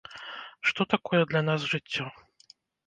[0.69, 2.05] Што такое для нас жыццё.